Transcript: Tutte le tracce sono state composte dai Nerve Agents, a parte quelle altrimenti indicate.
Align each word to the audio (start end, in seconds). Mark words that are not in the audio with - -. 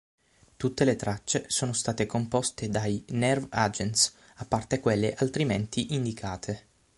Tutte 0.55 0.83
le 0.83 0.95
tracce 0.95 1.45
sono 1.47 1.73
state 1.73 2.07
composte 2.07 2.69
dai 2.69 3.05
Nerve 3.09 3.45
Agents, 3.51 4.15
a 4.37 4.45
parte 4.45 4.79
quelle 4.79 5.13
altrimenti 5.13 5.93
indicate. 5.93 6.65